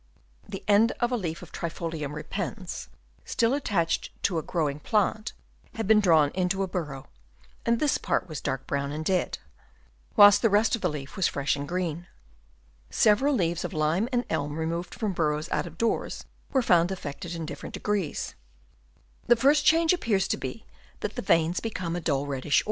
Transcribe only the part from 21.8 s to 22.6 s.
of a dull reddish orange. Chap.'